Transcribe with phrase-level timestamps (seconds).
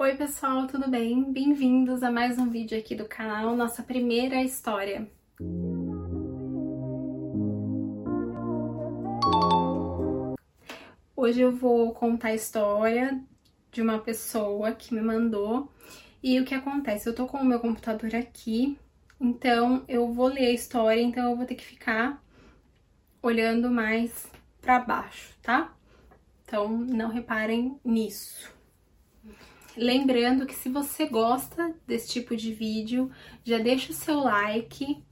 [0.00, 1.30] Oi pessoal, tudo bem?
[1.30, 5.06] Bem-vindos a mais um vídeo aqui do canal, nossa primeira história.
[11.14, 13.22] Hoje eu vou contar a história
[13.70, 15.70] de uma pessoa que me mandou
[16.22, 17.06] e o que acontece?
[17.06, 18.78] Eu tô com o meu computador aqui,
[19.20, 22.24] então eu vou ler a história, então eu vou ter que ficar
[23.22, 24.26] olhando mais
[24.62, 25.76] para baixo, tá?
[26.46, 28.50] Então não reparem nisso.
[29.76, 33.10] Lembrando que se você gosta desse tipo de vídeo,
[33.44, 35.02] já deixa o seu like,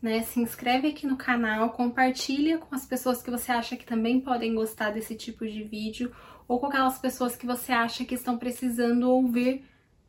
[0.00, 0.22] né?
[0.22, 4.54] Se inscreve aqui no canal, compartilha com as pessoas que você acha que também podem
[4.54, 6.12] gostar desse tipo de vídeo
[6.48, 9.64] ou com aquelas pessoas que você acha que estão precisando ouvir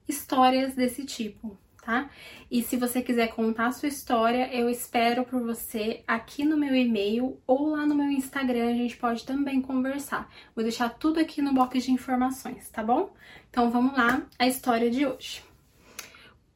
[0.07, 2.09] histórias desse tipo, tá?
[2.51, 6.75] E se você quiser contar a sua história, eu espero por você aqui no meu
[6.75, 10.29] e-mail ou lá no meu Instagram, a gente pode também conversar.
[10.53, 13.13] Vou deixar tudo aqui no box de informações, tá bom?
[13.49, 15.41] Então vamos lá, a história de hoje.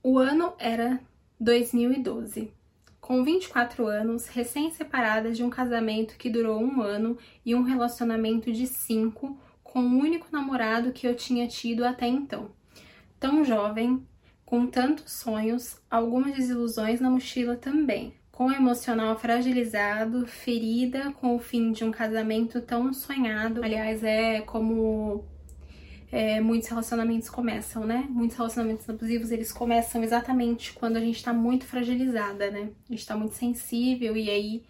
[0.03, 0.99] O ano era
[1.39, 2.51] 2012.
[2.99, 8.67] Com 24 anos, recém-separada de um casamento que durou um ano e um relacionamento de
[8.67, 12.51] cinco com o único namorado que eu tinha tido até então.
[13.17, 14.05] Tão jovem,
[14.51, 18.13] com tantos sonhos, algumas desilusões na mochila também.
[18.33, 23.63] Com o emocional fragilizado, ferida com o fim de um casamento tão sonhado.
[23.63, 25.23] Aliás, é como
[26.11, 28.05] é, muitos relacionamentos começam, né?
[28.09, 32.71] Muitos relacionamentos abusivos, eles começam exatamente quando a gente tá muito fragilizada, né?
[32.89, 34.63] A gente tá muito sensível e aí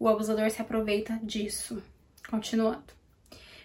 [0.00, 1.80] o abusador se aproveita disso.
[2.28, 3.01] Continuando.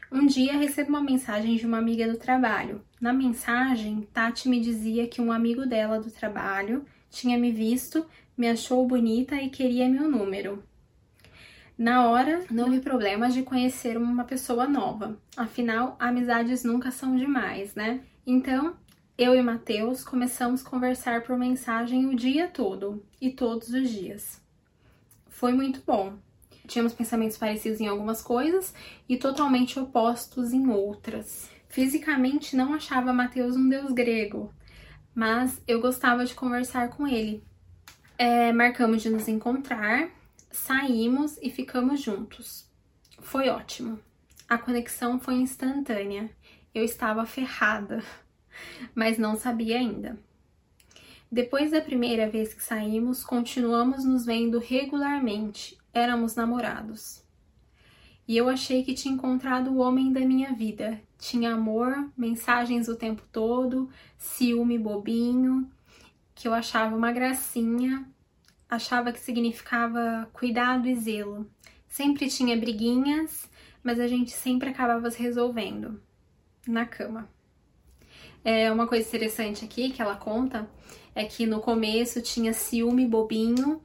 [0.10, 2.82] Um dia recebo uma mensagem de uma amiga do trabalho.
[3.00, 8.06] Na mensagem, Tati me dizia que um amigo dela do trabalho tinha me visto,
[8.38, 10.64] me achou bonita e queria meu número.
[11.78, 15.18] Na hora, não vi problemas de conhecer uma pessoa nova.
[15.36, 18.00] Afinal, amizades nunca são demais, né?
[18.26, 18.78] Então,
[19.18, 24.42] eu e Matheus começamos a conversar por mensagem o dia todo e todos os dias.
[25.28, 26.18] Foi muito bom
[26.68, 28.74] tínhamos pensamentos parecidos em algumas coisas
[29.08, 31.50] e totalmente opostos em outras.
[31.70, 34.54] Fisicamente não achava Mateus um deus grego,
[35.16, 37.44] mas eu gostava de conversar com ele.
[38.18, 40.10] É, marcamos de nos encontrar,
[40.52, 42.70] saímos e ficamos juntos.
[43.20, 44.00] Foi ótimo.
[44.50, 46.30] A conexão foi instantânea.
[46.74, 48.04] Eu estava ferrada,
[48.96, 50.18] mas não sabia ainda.
[51.30, 57.24] Depois da primeira vez que saímos, continuamos nos vendo regularmente éramos namorados.
[58.28, 61.02] E eu achei que tinha encontrado o homem da minha vida.
[61.18, 65.72] Tinha amor, mensagens o tempo todo, ciúme bobinho,
[66.36, 68.06] que eu achava uma gracinha,
[68.70, 71.50] achava que significava cuidado e zelo.
[71.88, 73.50] Sempre tinha briguinhas,
[73.82, 76.02] mas a gente sempre acabava se resolvendo
[76.68, 77.30] na cama.
[78.44, 80.70] É uma coisa interessante aqui que ela conta
[81.16, 83.82] é que no começo tinha ciúme bobinho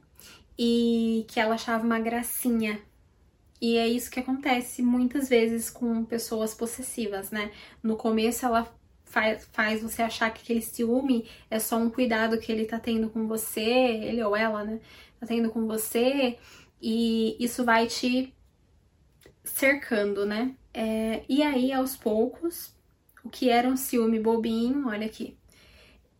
[0.57, 2.79] e que ela achava uma gracinha.
[3.61, 7.51] E é isso que acontece muitas vezes com pessoas possessivas, né?
[7.81, 8.71] No começo ela
[9.05, 13.09] faz, faz você achar que aquele ciúme é só um cuidado que ele tá tendo
[13.09, 14.79] com você, ele ou ela, né?
[15.19, 16.37] Tá tendo com você,
[16.81, 18.33] e isso vai te
[19.43, 20.55] cercando, né?
[20.73, 22.75] É, e aí, aos poucos,
[23.23, 25.37] o que era um ciúme bobinho, olha aqui,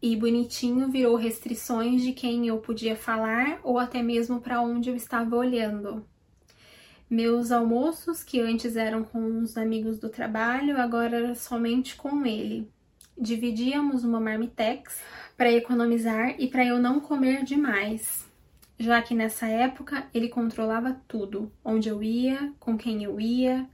[0.04, 4.96] e bonitinho virou restrições de quem eu podia falar ou até mesmo para onde eu
[4.98, 6.06] estava olhando.
[7.10, 12.70] Meus almoços, que antes eram com os amigos do trabalho, agora era somente com ele.
[13.18, 15.02] Dividíamos uma marmitex
[15.38, 18.30] para economizar e para eu não comer demais,
[18.78, 23.70] já que nessa época ele controlava tudo, onde eu ia, com quem eu ia,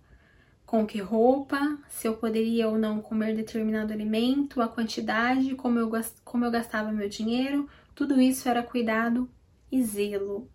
[0.69, 5.89] com que roupa, se eu poderia ou não comer determinado alimento, a quantidade, como eu,
[6.23, 9.27] como eu gastava meu dinheiro, tudo isso era cuidado
[9.71, 10.47] e zelo,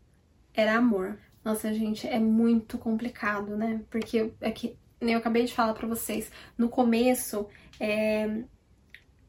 [0.54, 1.18] era amor.
[1.44, 3.84] Nossa, gente, é muito complicado, né?
[3.90, 7.48] Porque é que eu acabei de falar para vocês, no começo,
[7.80, 8.44] é,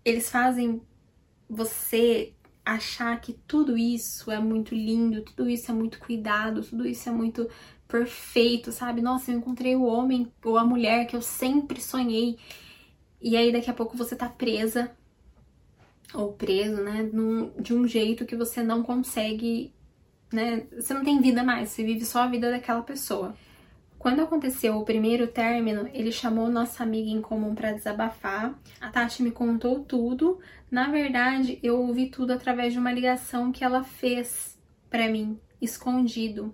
[0.06, 0.84] eles fazem
[1.50, 7.10] você achar que tudo isso é muito lindo, tudo isso é muito cuidado, tudo isso
[7.10, 7.50] é muito
[7.88, 9.02] perfeito, sabe?
[9.02, 12.38] Nossa, eu encontrei o homem ou a mulher que eu sempre sonhei.
[13.22, 14.92] E aí daqui a pouco você tá presa
[16.14, 19.74] ou preso, né, num, de um jeito que você não consegue,
[20.32, 20.66] né?
[20.74, 23.36] Você não tem vida mais, você vive só a vida daquela pessoa.
[23.98, 28.54] Quando aconteceu o primeiro término, ele chamou nossa amiga em comum para desabafar.
[28.80, 30.40] A Tati me contou tudo.
[30.70, 34.60] Na verdade, eu ouvi tudo através de uma ligação que ela fez
[34.92, 36.54] para mim, escondido.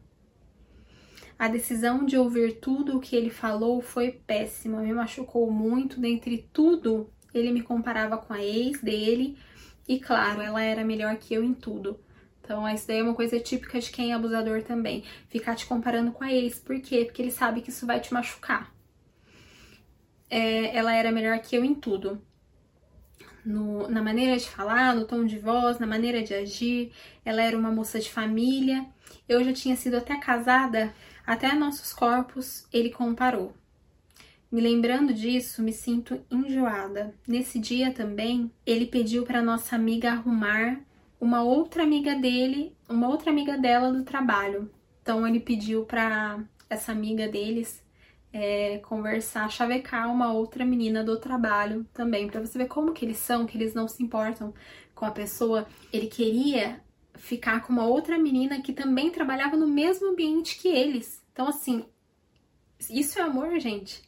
[1.41, 5.99] A decisão de ouvir tudo o que ele falou foi péssima, me machucou muito.
[5.99, 9.35] Dentre tudo ele me comparava com a ex dele,
[9.87, 11.99] e claro, ela era melhor que eu em tudo.
[12.43, 15.03] Então, isso daí é uma coisa típica de quem é abusador também.
[15.29, 16.59] Ficar te comparando com a ex.
[16.59, 17.05] Por quê?
[17.05, 18.71] Porque ele sabe que isso vai te machucar.
[20.29, 22.21] É, ela era melhor que eu em tudo.
[23.43, 26.91] No, na maneira de falar, no tom de voz, na maneira de agir.
[27.25, 28.85] Ela era uma moça de família.
[29.27, 30.93] Eu já tinha sido até casada,
[31.25, 33.53] até nossos corpos ele comparou.
[34.51, 37.15] Me lembrando disso, me sinto enjoada.
[37.25, 40.81] Nesse dia também, ele pediu para nossa amiga arrumar
[41.19, 44.69] uma outra amiga dele, uma outra amiga dela do trabalho.
[45.01, 47.81] Então ele pediu para essa amiga deles
[48.33, 53.17] é, conversar, chavecar uma outra menina do trabalho também, para você ver como que eles
[53.17, 54.53] são, que eles não se importam
[54.93, 55.65] com a pessoa.
[55.93, 56.81] Ele queria
[57.15, 61.23] ficar com uma outra menina que também trabalhava no mesmo ambiente que eles.
[61.31, 61.85] Então assim,
[62.89, 64.01] isso é amor, gente.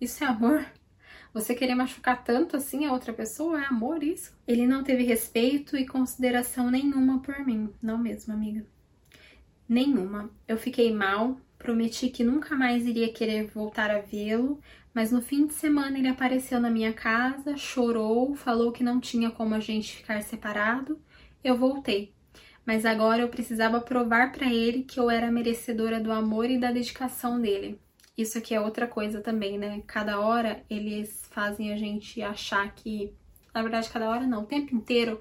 [0.00, 0.66] Isso é amor?
[1.32, 4.34] Você querer machucar tanto assim a outra pessoa é amor isso?
[4.48, 8.66] Ele não teve respeito e consideração nenhuma por mim, não mesmo, amiga.
[9.68, 10.28] Nenhuma.
[10.48, 14.60] Eu fiquei mal, prometi que nunca mais iria querer voltar a vê-lo,
[14.92, 19.30] mas no fim de semana ele apareceu na minha casa, chorou, falou que não tinha
[19.30, 21.00] como a gente ficar separado.
[21.44, 22.12] Eu voltei.
[22.64, 26.70] Mas agora eu precisava provar para ele que eu era merecedora do amor e da
[26.70, 27.80] dedicação dele.
[28.16, 29.82] Isso aqui é outra coisa também, né?
[29.86, 33.12] Cada hora eles fazem a gente achar que.
[33.54, 35.20] Na verdade, cada hora não, o tempo inteiro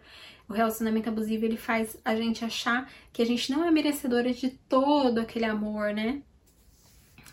[0.50, 4.50] o relacionamento abusivo ele faz a gente achar que a gente não é merecedora de
[4.50, 6.24] todo aquele amor, né?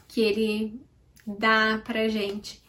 [0.07, 0.81] Que ele
[1.27, 2.63] dá pra gente.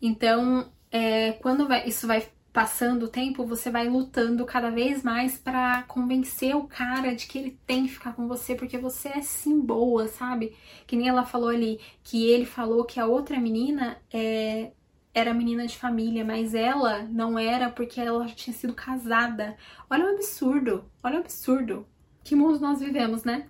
[0.00, 5.38] Então, é, quando vai, isso vai passando o tempo, você vai lutando cada vez mais
[5.38, 9.22] para convencer o cara de que ele tem que ficar com você, porque você é
[9.22, 10.54] sim boa, sabe?
[10.86, 14.72] Que nem ela falou ali, que ele falou que a outra menina é,
[15.14, 19.56] era menina de família, mas ela não era porque ela tinha sido casada.
[19.88, 21.86] Olha o absurdo, olha o absurdo.
[22.22, 23.48] Que mundo nós vivemos, né?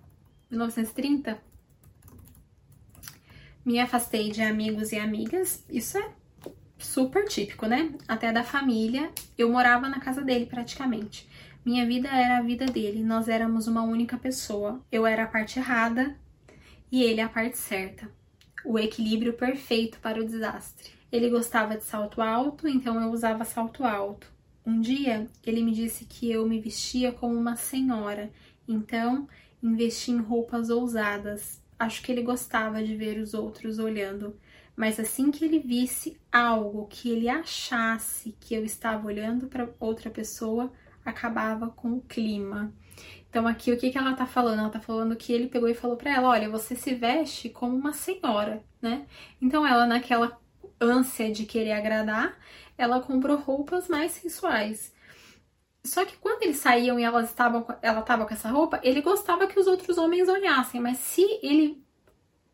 [0.48, 1.42] 1930?
[3.64, 6.21] Me afastei de amigos e amigas, isso é
[6.84, 7.94] super típico, né?
[8.06, 9.10] Até da família.
[9.36, 11.28] Eu morava na casa dele praticamente.
[11.64, 14.80] Minha vida era a vida dele, nós éramos uma única pessoa.
[14.90, 16.16] Eu era a parte errada
[16.90, 18.10] e ele a parte certa.
[18.64, 20.90] O equilíbrio perfeito para o desastre.
[21.10, 24.26] Ele gostava de salto alto, então eu usava salto alto.
[24.66, 28.30] Um dia ele me disse que eu me vestia como uma senhora,
[28.66, 29.28] então
[29.62, 31.62] investi em roupas ousadas.
[31.78, 34.36] Acho que ele gostava de ver os outros olhando
[34.76, 40.10] mas assim que ele visse algo que ele achasse que eu estava olhando para outra
[40.10, 40.72] pessoa,
[41.04, 42.72] acabava com o clima.
[43.28, 44.60] Então aqui o que, que ela tá falando?
[44.60, 47.76] Ela tá falando que ele pegou e falou para ela, olha, você se veste como
[47.76, 49.06] uma senhora, né?
[49.40, 50.38] Então ela naquela
[50.80, 52.36] ânsia de querer agradar,
[52.76, 54.92] ela comprou roupas mais sensuais.
[55.84, 59.46] Só que quando eles saíam e elas estavam, ela estava com essa roupa, ele gostava
[59.46, 61.82] que os outros homens olhassem, mas se ele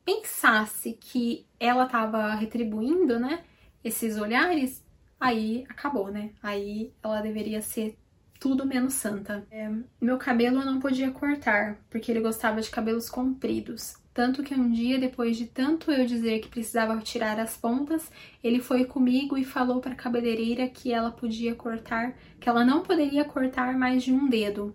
[0.05, 3.45] pensasse que ela estava retribuindo, né,
[3.83, 4.85] esses olhares,
[5.19, 6.31] aí acabou, né?
[6.43, 7.97] Aí ela deveria ser
[8.39, 9.47] tudo menos santa.
[9.51, 9.71] É,
[10.01, 13.97] meu cabelo eu não podia cortar, porque ele gostava de cabelos compridos.
[14.15, 18.11] Tanto que um dia, depois de tanto eu dizer que precisava tirar as pontas,
[18.43, 22.83] ele foi comigo e falou para a cabeleireira que ela podia cortar, que ela não
[22.83, 24.75] poderia cortar mais de um dedo.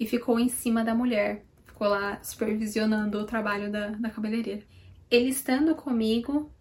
[0.00, 1.44] E ficou em cima da mulher
[1.78, 4.62] ficou lá supervisionando o trabalho da, da cabeleireira.
[5.10, 6.52] Ele estando comigo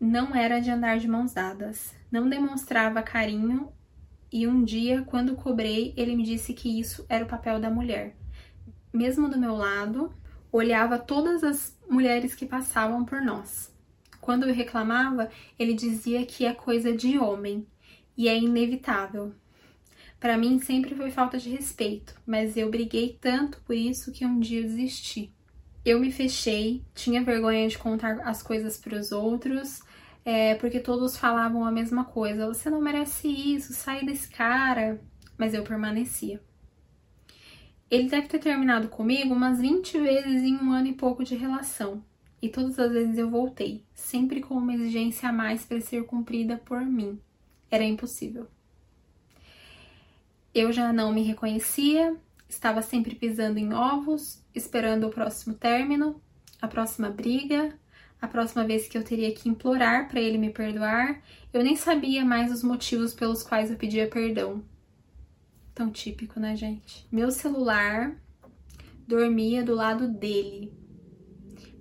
[0.00, 3.72] não era de andar de mãos dadas, não demonstrava carinho
[4.32, 8.16] e um dia, quando cobrei, ele me disse que isso era o papel da mulher.
[8.92, 10.12] Mesmo do meu lado,
[10.50, 13.72] olhava todas as mulheres que passavam por nós.
[14.20, 17.64] Quando eu reclamava, ele dizia que é coisa de homem
[18.16, 19.32] e é inevitável.
[20.18, 24.40] Para mim sempre foi falta de respeito, mas eu briguei tanto por isso que um
[24.40, 25.35] dia desisti.
[25.86, 29.84] Eu me fechei, tinha vergonha de contar as coisas para os outros,
[30.24, 32.48] é, porque todos falavam a mesma coisa.
[32.48, 35.00] Você não merece isso, sai desse cara.
[35.38, 36.42] Mas eu permanecia.
[37.88, 42.02] Ele deve ter terminado comigo umas 20 vezes em um ano e pouco de relação.
[42.42, 46.60] E todas as vezes eu voltei, sempre com uma exigência a mais para ser cumprida
[46.64, 47.20] por mim.
[47.70, 48.48] Era impossível.
[50.52, 52.16] Eu já não me reconhecia,
[52.48, 56.20] estava sempre pisando em ovos, esperando o próximo término,
[56.60, 57.78] a próxima briga,
[58.20, 61.20] a próxima vez que eu teria que implorar para ele me perdoar.
[61.52, 64.64] Eu nem sabia mais os motivos pelos quais eu pedia perdão.
[65.74, 67.06] Tão típico, né, gente?
[67.12, 68.16] Meu celular
[69.06, 70.72] dormia do lado dele.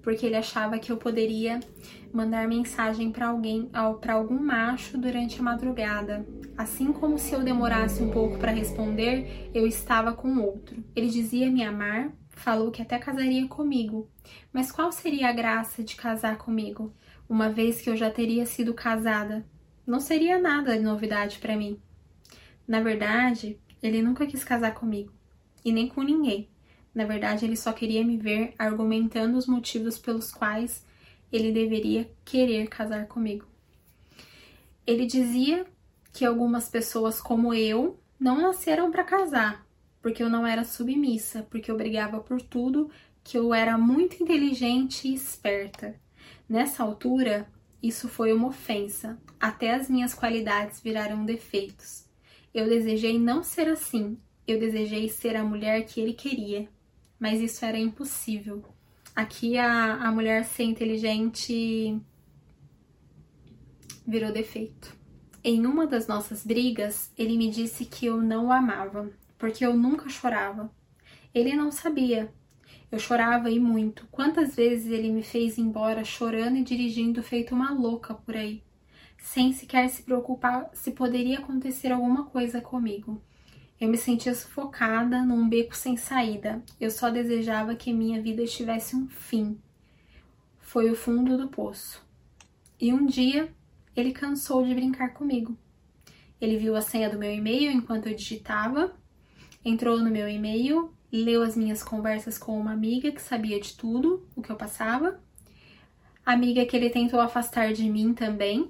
[0.06, 1.60] Porque ele achava que eu poderia
[2.14, 6.24] mandar mensagem para alguém, para algum macho durante a madrugada.
[6.56, 10.82] Assim como se eu demorasse um pouco para responder, eu estava com outro.
[10.96, 14.08] Ele dizia me amar, falou que até casaria comigo.
[14.54, 16.94] Mas qual seria a graça de casar comigo,
[17.28, 19.44] uma vez que eu já teria sido casada?
[19.88, 21.82] Não seria nada de novidade para mim.
[22.68, 25.12] Na verdade, ele nunca quis casar comigo,
[25.66, 26.48] e nem com ninguém.
[26.96, 30.86] Na verdade, ele só queria me ver argumentando os motivos pelos quais
[31.30, 33.46] ele deveria querer casar comigo.
[34.88, 35.66] Ele dizia
[36.14, 39.68] que algumas pessoas como eu não nasceram para casar,
[40.02, 42.90] porque eu não era submissa, porque eu brigava por tudo,
[43.22, 46.00] que eu era muito inteligente e esperta.
[46.48, 47.52] Nessa altura,
[47.84, 52.06] isso foi uma ofensa, até as minhas qualidades viraram defeitos.
[52.54, 56.70] Eu desejei não ser assim, eu desejei ser a mulher que ele queria,
[57.20, 58.64] mas isso era impossível.
[59.16, 62.00] Aqui a, a mulher ser inteligente
[64.06, 64.96] virou defeito.
[65.44, 69.76] Em uma das nossas brigas, ele me disse que eu não o amava, porque eu
[69.78, 70.72] nunca chorava.
[71.34, 72.34] Ele não sabia.
[72.92, 74.08] Eu chorava e muito.
[74.12, 78.64] Quantas vezes ele me fez embora chorando e dirigindo feito uma louca por aí,
[79.18, 83.22] sem sequer se preocupar se poderia acontecer alguma coisa comigo.
[83.80, 86.64] Eu me sentia sufocada num beco sem saída.
[86.80, 89.58] Eu só desejava que minha vida tivesse um fim.
[90.60, 92.02] Foi o fundo do poço.
[92.80, 93.54] E um dia
[93.96, 95.58] ele cansou de brincar comigo.
[96.40, 98.94] Ele viu a senha do meu e-mail enquanto eu digitava,
[99.64, 104.26] entrou no meu e-mail, leu as minhas conversas com uma amiga que sabia de tudo
[104.36, 105.20] o que eu passava,
[106.26, 108.70] amiga que ele tentou afastar de mim também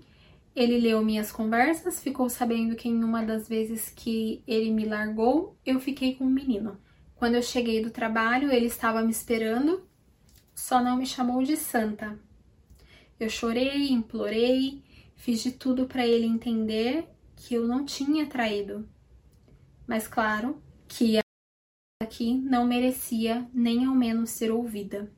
[0.55, 5.57] ele leu minhas conversas, ficou sabendo que em uma das vezes que ele me largou,
[5.65, 6.79] eu fiquei com um menino.
[7.15, 9.85] Quando eu cheguei do trabalho, ele estava me esperando,
[10.53, 12.17] só não me chamou de santa.
[13.19, 14.81] Eu chorei, implorei,
[15.15, 18.88] fiz de tudo para ele entender que eu não tinha traído.
[19.85, 21.19] Mas claro que
[22.01, 25.12] aqui não merecia nem ao menos ser ouvida.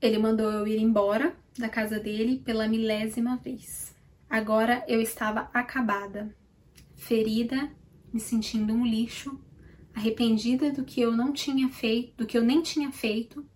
[0.00, 3.87] Ele mandou eu ir embora da casa dele pela milésima vez.
[4.30, 6.36] Agora eu estava acabada,
[6.94, 7.70] ferida,
[8.12, 9.40] me sentindo um lixo,
[9.94, 13.48] arrependida do que eu não tinha feito, do que eu nem tinha feito.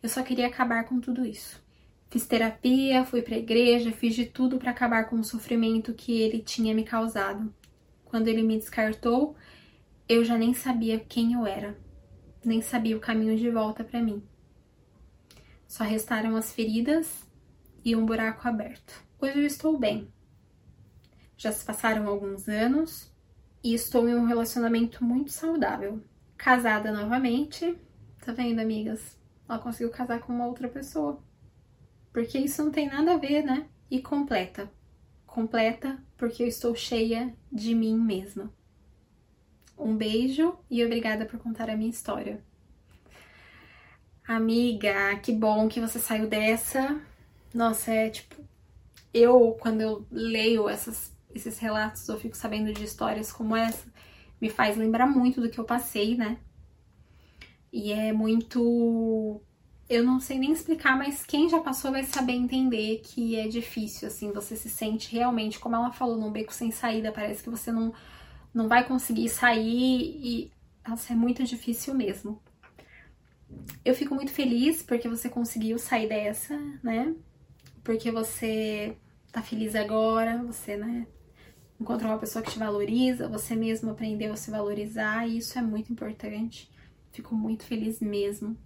[0.00, 1.60] Eu só queria acabar com tudo isso.
[2.08, 6.20] Fiz terapia, fui para a igreja, fiz de tudo para acabar com o sofrimento que
[6.20, 7.52] ele tinha me causado.
[8.04, 9.36] Quando ele me descartou,
[10.08, 11.76] eu já nem sabia quem eu era,
[12.44, 14.22] nem sabia o caminho de volta para mim.
[15.66, 17.28] Só restaram as feridas
[17.84, 19.04] e um buraco aberto.
[19.20, 20.08] Hoje eu estou bem,
[21.40, 23.10] já se passaram alguns anos
[23.64, 25.98] e estou em um relacionamento muito saudável.
[26.36, 27.78] Casada novamente.
[28.22, 29.18] Tá vendo, amigas?
[29.48, 31.18] Ela conseguiu casar com uma outra pessoa.
[32.12, 33.66] Porque isso não tem nada a ver, né?
[33.90, 34.70] E completa.
[35.26, 38.52] Completa porque eu estou cheia de mim mesma.
[39.78, 42.44] Um beijo e obrigada por contar a minha história.
[44.28, 47.00] Amiga, que bom que você saiu dessa.
[47.54, 48.36] Nossa, é tipo.
[49.12, 53.86] Eu, quando eu leio essas esses relatos, eu fico sabendo de histórias como essa,
[54.40, 56.38] me faz lembrar muito do que eu passei, né?
[57.72, 59.40] E é muito.
[59.88, 64.06] Eu não sei nem explicar, mas quem já passou vai saber entender que é difícil,
[64.08, 67.72] assim, você se sente realmente, como ela falou, num beco sem saída, parece que você
[67.72, 67.92] não,
[68.54, 70.52] não vai conseguir sair e.
[70.86, 72.40] Nossa, é muito difícil mesmo.
[73.84, 77.14] Eu fico muito feliz porque você conseguiu sair dessa, né?
[77.84, 78.96] Porque você
[79.32, 81.06] tá feliz agora, você, né,
[81.80, 85.62] encontrou uma pessoa que te valoriza, você mesmo aprendeu a se valorizar e isso é
[85.62, 86.70] muito importante.
[87.10, 88.56] Fico muito feliz mesmo.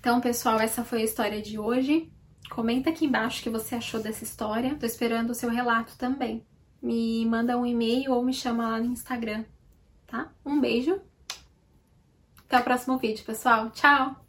[0.00, 2.10] Então, pessoal, essa foi a história de hoje.
[2.50, 4.74] Comenta aqui embaixo o que você achou dessa história.
[4.74, 6.44] Tô esperando o seu relato também.
[6.82, 9.44] Me manda um e-mail ou me chama lá no Instagram,
[10.06, 10.32] tá?
[10.44, 11.00] Um beijo.
[12.44, 13.70] Até o próximo vídeo, pessoal.
[13.70, 14.16] Tchau!